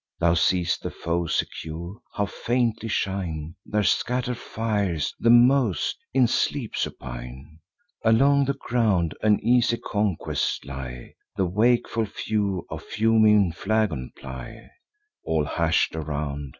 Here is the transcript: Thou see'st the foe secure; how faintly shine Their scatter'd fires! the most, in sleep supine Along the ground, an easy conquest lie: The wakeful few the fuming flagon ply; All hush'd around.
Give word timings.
Thou 0.19 0.33
see'st 0.33 0.81
the 0.81 0.89
foe 0.89 1.27
secure; 1.27 2.01
how 2.15 2.25
faintly 2.25 2.89
shine 2.89 3.53
Their 3.67 3.83
scatter'd 3.83 4.39
fires! 4.39 5.13
the 5.19 5.29
most, 5.29 5.95
in 6.11 6.25
sleep 6.25 6.75
supine 6.75 7.59
Along 8.03 8.45
the 8.45 8.55
ground, 8.55 9.13
an 9.21 9.39
easy 9.45 9.77
conquest 9.77 10.65
lie: 10.65 11.13
The 11.35 11.45
wakeful 11.45 12.07
few 12.07 12.65
the 12.71 12.79
fuming 12.79 13.51
flagon 13.51 14.11
ply; 14.15 14.71
All 15.23 15.45
hush'd 15.45 15.95
around. 15.95 16.49